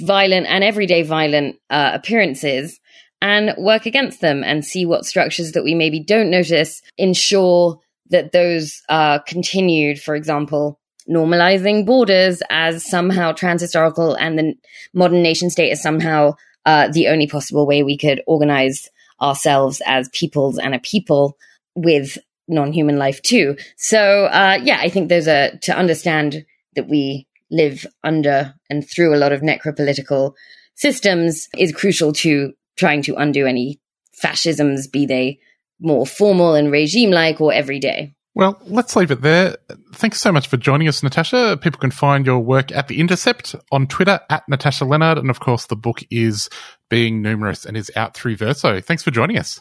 [0.00, 2.78] violent and everyday violent uh, appearances
[3.20, 7.80] and work against them and see what structures that we maybe don't notice ensure
[8.10, 10.00] that those are continued.
[10.00, 10.77] For example,
[11.10, 14.54] normalizing borders as somehow transhistorical and the
[14.94, 16.34] modern nation state is somehow
[16.66, 18.90] uh, the only possible way we could organize
[19.20, 21.36] ourselves as peoples and a people
[21.74, 23.56] with non-human life too.
[23.76, 26.44] So uh, yeah, I think there's a to understand
[26.74, 30.34] that we live under and through a lot of necropolitical
[30.74, 33.80] systems is crucial to trying to undo any
[34.12, 35.38] fascisms, be they
[35.80, 38.14] more formal and regime like or everyday.
[38.38, 39.56] Well, let's leave it there.
[39.94, 41.58] Thanks so much for joining us, Natasha.
[41.60, 45.18] People can find your work at The Intercept on Twitter at Natasha Lennard.
[45.18, 46.48] And of course, the book is
[46.88, 48.80] Being Numerous and is out through Verso.
[48.80, 49.60] Thanks for joining us.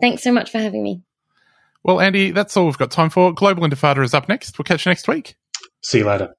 [0.00, 1.02] Thanks so much for having me.
[1.82, 3.34] Well, Andy, that's all we've got time for.
[3.34, 4.56] Global Intifada is up next.
[4.56, 5.34] We'll catch you next week.
[5.82, 6.32] See you later.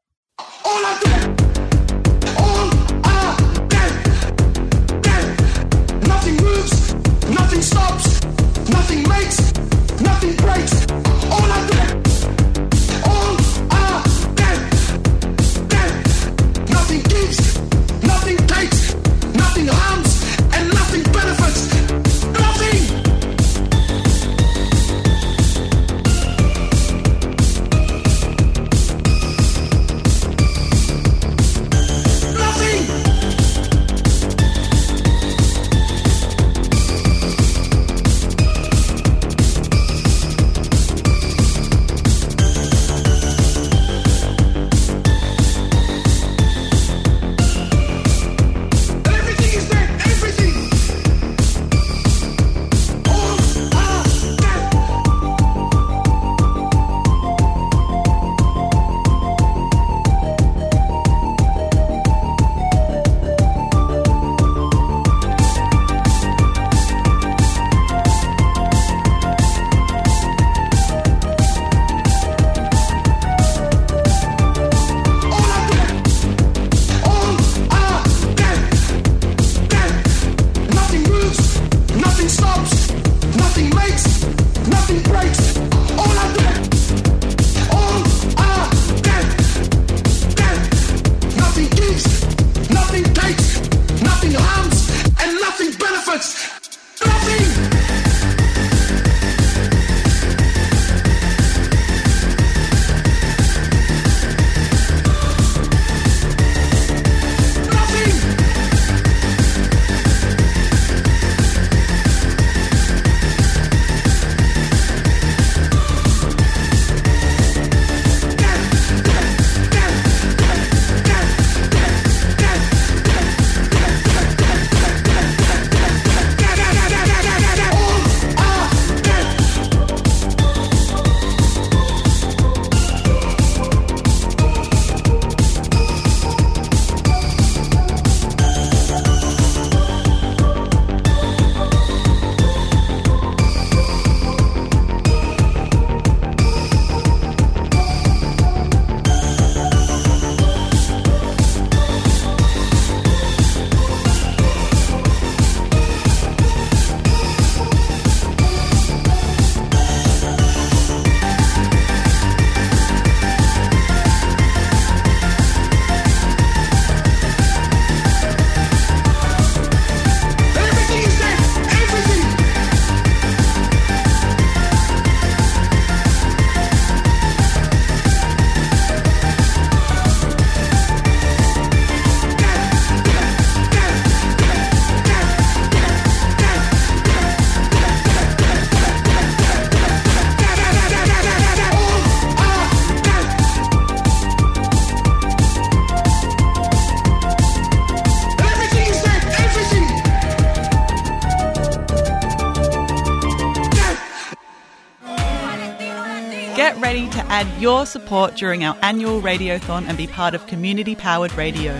[207.43, 211.73] Add your support during our annual radiothon and be part of community powered radio.